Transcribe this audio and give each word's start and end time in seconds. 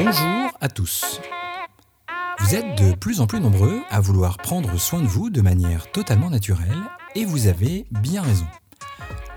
Bonjour 0.00 0.52
à 0.60 0.68
tous. 0.68 1.20
Vous 2.38 2.54
êtes 2.54 2.78
de 2.78 2.94
plus 2.94 3.20
en 3.20 3.26
plus 3.26 3.40
nombreux 3.40 3.80
à 3.90 4.00
vouloir 4.00 4.36
prendre 4.36 4.78
soin 4.78 5.02
de 5.02 5.08
vous 5.08 5.28
de 5.28 5.40
manière 5.40 5.90
totalement 5.90 6.30
naturelle 6.30 6.78
et 7.16 7.24
vous 7.24 7.48
avez 7.48 7.84
bien 7.90 8.22
raison. 8.22 8.46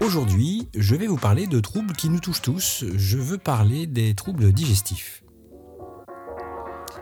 Aujourd'hui, 0.02 0.68
je 0.78 0.94
vais 0.94 1.08
vous 1.08 1.18
parler 1.18 1.48
de 1.48 1.60
troubles 1.60 1.96
qui 1.96 2.10
nous 2.10 2.20
touchent 2.20 2.44
tous. 2.44 2.86
Je 2.96 3.18
veux 3.18 3.40
parler 3.40 3.88
des 3.88 4.14
troubles 4.14 4.54
digestifs. 4.54 5.24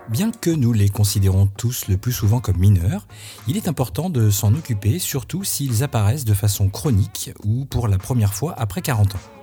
Bien 0.07 0.31
que 0.31 0.51
nous 0.51 0.71
les 0.71 0.87
considérons 0.87 1.47
tous 1.47 1.89
le 1.89 1.97
plus 1.97 2.13
souvent 2.13 2.39
comme 2.39 2.59
mineurs, 2.59 3.09
il 3.45 3.57
est 3.57 3.67
important 3.67 4.09
de 4.09 4.29
s'en 4.29 4.55
occuper, 4.55 4.99
surtout 4.99 5.43
s'ils 5.43 5.83
apparaissent 5.83 6.23
de 6.23 6.33
façon 6.33 6.69
chronique 6.69 7.31
ou 7.43 7.65
pour 7.65 7.89
la 7.89 7.97
première 7.97 8.33
fois 8.33 8.55
après 8.57 8.81
40 8.81 9.15
ans. 9.15 9.38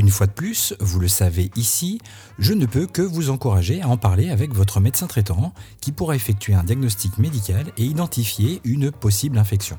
Une 0.00 0.08
fois 0.08 0.26
de 0.26 0.32
plus, 0.32 0.74
vous 0.80 0.98
le 0.98 1.08
savez 1.08 1.50
ici, 1.56 2.00
je 2.38 2.54
ne 2.54 2.64
peux 2.64 2.86
que 2.86 3.02
vous 3.02 3.28
encourager 3.28 3.82
à 3.82 3.88
en 3.88 3.98
parler 3.98 4.30
avec 4.30 4.54
votre 4.54 4.80
médecin 4.80 5.06
traitant 5.06 5.52
qui 5.82 5.92
pourra 5.92 6.16
effectuer 6.16 6.54
un 6.54 6.64
diagnostic 6.64 7.18
médical 7.18 7.66
et 7.76 7.84
identifier 7.84 8.62
une 8.64 8.92
possible 8.92 9.36
infection. 9.36 9.76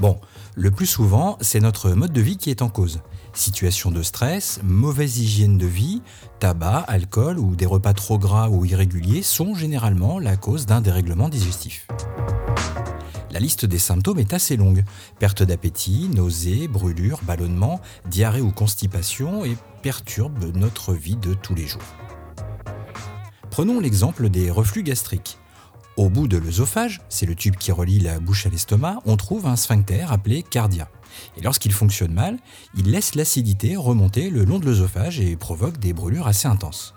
Bon, 0.00 0.18
le 0.54 0.70
plus 0.70 0.86
souvent, 0.86 1.36
c'est 1.42 1.60
notre 1.60 1.90
mode 1.90 2.14
de 2.14 2.22
vie 2.22 2.38
qui 2.38 2.48
est 2.48 2.62
en 2.62 2.70
cause. 2.70 3.02
Situation 3.34 3.90
de 3.90 4.02
stress, 4.02 4.60
mauvaise 4.64 5.18
hygiène 5.18 5.58
de 5.58 5.66
vie, 5.66 6.00
tabac, 6.40 6.82
alcool 6.88 7.38
ou 7.38 7.54
des 7.54 7.66
repas 7.66 7.92
trop 7.92 8.16
gras 8.16 8.48
ou 8.48 8.64
irréguliers 8.64 9.22
sont 9.22 9.54
généralement 9.54 10.20
la 10.20 10.38
cause 10.38 10.64
d'un 10.64 10.80
dérèglement 10.80 11.28
digestif. 11.28 11.86
La 13.42 13.46
liste 13.46 13.66
des 13.66 13.80
symptômes 13.80 14.20
est 14.20 14.34
assez 14.34 14.56
longue. 14.56 14.84
Perte 15.18 15.42
d'appétit, 15.42 16.08
nausées, 16.08 16.68
brûlures, 16.68 17.18
ballonnements, 17.24 17.80
diarrhée 18.08 18.40
ou 18.40 18.52
constipation 18.52 19.44
et 19.44 19.56
perturbe 19.82 20.54
notre 20.54 20.94
vie 20.94 21.16
de 21.16 21.34
tous 21.34 21.56
les 21.56 21.66
jours. 21.66 21.82
Prenons 23.50 23.80
l'exemple 23.80 24.28
des 24.28 24.48
reflux 24.48 24.84
gastriques. 24.84 25.38
Au 25.96 26.08
bout 26.08 26.28
de 26.28 26.36
l'œsophage, 26.36 27.00
c'est 27.08 27.26
le 27.26 27.34
tube 27.34 27.56
qui 27.56 27.72
relie 27.72 27.98
la 27.98 28.20
bouche 28.20 28.46
à 28.46 28.48
l'estomac, 28.48 29.00
on 29.06 29.16
trouve 29.16 29.48
un 29.48 29.56
sphincter 29.56 30.06
appelé 30.08 30.44
cardia. 30.44 30.88
Et 31.36 31.42
lorsqu'il 31.42 31.72
fonctionne 31.72 32.12
mal, 32.12 32.38
il 32.76 32.92
laisse 32.92 33.16
l'acidité 33.16 33.74
remonter 33.74 34.30
le 34.30 34.44
long 34.44 34.60
de 34.60 34.66
l'œsophage 34.66 35.18
et 35.18 35.34
provoque 35.34 35.78
des 35.78 35.92
brûlures 35.92 36.28
assez 36.28 36.46
intenses 36.46 36.94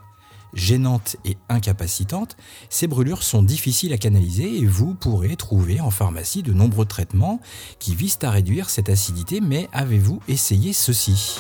gênantes 0.54 1.18
et 1.26 1.38
incapacitantes, 1.50 2.38
ces 2.70 2.88
brûlures 2.88 3.24
sont 3.24 3.44
difficiles 3.44 3.94
à 3.94 3.98
canaliser 3.98 4.60
et 4.60 4.66
vous 4.66 4.94
pourrez 4.94 5.36
trouver 5.36 5.82
en 5.82 5.92
pharmacie 5.92 6.44
de 6.44 6.54
nombreux 6.54 6.86
traitements 6.86 7.40
qui 7.80 7.96
visent 7.96 8.20
à 8.24 8.32
réduire 8.32 8.70
cette 8.70 8.90
acidité, 8.90 9.42
mais 9.42 9.68
avez-vous 9.74 10.22
essayé 10.28 10.74
ceci? 10.74 11.40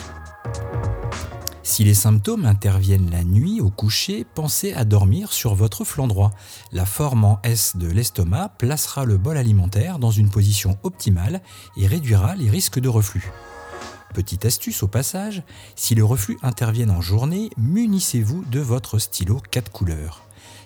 Si 1.63 1.83
les 1.83 1.95
symptômes 1.95 2.45
interviennent 2.45 3.09
la 3.09 3.23
nuit 3.23 3.59
au 3.59 3.71
coucher, 3.71 4.23
pensez 4.35 4.73
à 4.73 4.85
dormir 4.85 5.33
sur 5.33 5.55
votre 5.55 5.83
flanc 5.83 6.05
droit. 6.05 6.31
La 6.71 6.85
forme 6.85 7.25
en 7.25 7.39
S 7.43 7.75
de 7.75 7.87
l'estomac 7.87 8.49
placera 8.59 9.03
le 9.03 9.17
bol 9.17 9.35
alimentaire 9.35 9.97
dans 9.97 10.11
une 10.11 10.29
position 10.29 10.77
optimale 10.83 11.41
et 11.75 11.87
réduira 11.87 12.35
les 12.35 12.51
risques 12.51 12.79
de 12.79 12.87
reflux. 12.87 13.31
Petite 14.15 14.45
astuce 14.45 14.81
au 14.81 14.87
passage, 14.87 15.43
si 15.75 15.93
le 15.93 16.05
reflux 16.05 16.37
intervient 16.41 16.87
en 16.87 17.01
journée, 17.01 17.49
munissez-vous 17.57 18.45
de 18.45 18.61
votre 18.61 18.97
stylo 18.97 19.41
4 19.51 19.69
couleurs. 19.69 20.23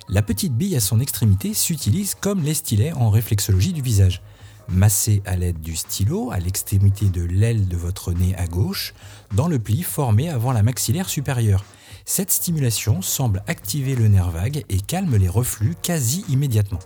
La 0.07 0.21
petite 0.21 0.53
bille 0.53 0.75
à 0.75 0.79
son 0.79 0.99
extrémité 0.99 1.55
s'utilise 1.55 2.13
comme 2.13 2.43
les 2.43 2.53
stylets 2.53 2.93
en 2.93 3.09
réflexologie 3.09 3.73
du 3.73 3.81
visage. 3.81 4.21
Massez 4.67 5.23
à 5.25 5.35
l'aide 5.35 5.59
du 5.61 5.75
stylo 5.75 6.29
à 6.29 6.37
l'extrémité 6.37 7.09
de 7.09 7.23
l'aile 7.23 7.67
de 7.67 7.75
votre 7.75 8.13
nez 8.13 8.35
à 8.35 8.45
gauche, 8.45 8.93
dans 9.33 9.47
le 9.47 9.57
pli 9.57 9.81
formé 9.81 10.29
avant 10.29 10.51
la 10.51 10.61
maxillaire 10.61 11.09
supérieure. 11.09 11.65
Cette 12.05 12.29
stimulation 12.29 13.01
semble 13.01 13.41
activer 13.47 13.95
le 13.95 14.09
nerf 14.09 14.29
vague 14.29 14.63
et 14.69 14.79
calme 14.79 15.15
les 15.15 15.27
reflux 15.27 15.73
quasi 15.81 16.23
immédiatement. 16.29 16.79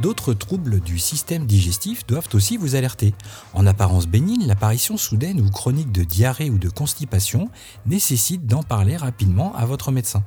D'autres 0.00 0.34
troubles 0.34 0.80
du 0.80 0.98
système 0.98 1.46
digestif 1.46 2.06
doivent 2.06 2.28
aussi 2.34 2.56
vous 2.56 2.74
alerter. 2.74 3.14
En 3.54 3.66
apparence 3.66 4.06
bénigne, 4.06 4.46
l'apparition 4.46 4.96
soudaine 4.96 5.40
ou 5.40 5.50
chronique 5.50 5.90
de 5.90 6.04
diarrhée 6.04 6.50
ou 6.50 6.58
de 6.58 6.68
constipation 6.68 7.48
nécessite 7.86 8.46
d'en 8.46 8.62
parler 8.62 8.96
rapidement 8.96 9.54
à 9.56 9.64
votre 9.64 9.92
médecin. 9.92 10.22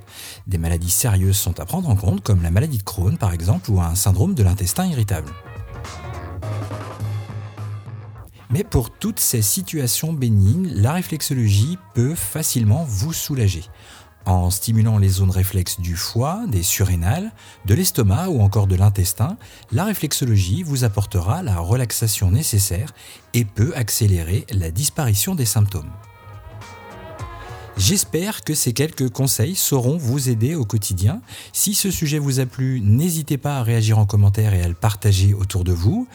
Des 0.47 0.57
maladies 0.57 0.90
sérieuses 0.90 1.38
sont 1.38 1.59
à 1.59 1.66
prendre 1.66 1.90
en 1.90 1.96
compte, 1.96 2.24
comme 2.24 2.41
la 2.41 2.52
maladie 2.52 2.80
de 2.80 2.84
Crohn 2.84 3.18
par 3.18 3.34
exemple, 3.34 3.69
ou 3.69 3.80
un 3.80 3.96
syndrome 3.96 4.34
de 4.34 4.44
l'intestin 4.44 4.88
irritable. 4.88 5.31
Mais 8.51 8.63
pour 8.63 8.90
toutes 8.90 9.19
ces 9.19 9.44
situations 9.44 10.12
bénignes, 10.12 10.72
la 10.74 10.94
réflexologie 10.94 11.78
peut 11.94 12.16
facilement 12.16 12.84
vous 12.84 13.13
soulager 13.13 13.63
en 14.31 14.50
stimulant 14.50 14.97
les 14.97 15.09
zones 15.09 15.31
réflexes 15.31 15.79
du 15.79 15.95
foie, 15.95 16.41
des 16.47 16.63
surrénales, 16.63 17.31
de 17.66 17.73
l'estomac 17.73 18.29
ou 18.29 18.41
encore 18.41 18.67
de 18.67 18.75
l'intestin, 18.75 19.38
la 19.72 19.85
réflexologie 19.85 20.63
vous 20.63 20.84
apportera 20.84 21.44
la 21.44 21.57
relaxation 21.59 22.31
nécessaire 22.31 22.94
et 23.34 23.45
peut 23.45 23.73
accélérer 23.75 24.45
la 24.51 24.72
disparition 24.72 25.35
des 25.35 25.45
symptômes. 25.45 25.91
J'espère 27.79 28.44
que 28.44 28.53
ces 28.56 28.73
quelques 28.73 29.09
conseils 29.09 29.56
sauront 29.56 29.95
vous 29.95 30.28
aider 30.28 30.53
au 30.53 30.66
quotidien. 30.66 31.22
Si 31.53 31.73
ce 31.73 31.91
sujet 31.91 32.19
vous 32.19 32.41
a 32.41 32.45
plu, 32.45 32.81
n'hésitez 32.81 33.38
pas 33.38 33.57
à 33.57 33.63
réagir 33.63 33.97
en 34.00 34.06
commentaire 34.06 34.53
et 34.53 34.62
à 34.62 34.68
le 34.68 34.73
partager 34.73 35.34
autour 35.34 35.63
de 35.63 35.72
vous. 35.72 36.06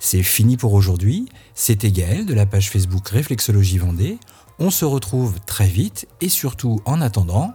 C'est 0.00 0.24
fini 0.24 0.56
pour 0.56 0.72
aujourd'hui. 0.72 1.28
C'était 1.54 1.92
Gaël 1.92 2.26
de 2.26 2.34
la 2.34 2.44
page 2.44 2.70
Facebook 2.70 3.08
Réflexologie 3.08 3.78
Vendée. 3.78 4.18
On 4.58 4.70
se 4.70 4.84
retrouve 4.84 5.38
très 5.46 5.68
vite 5.68 6.08
et 6.20 6.28
surtout 6.28 6.80
en 6.86 7.00
attendant, 7.00 7.54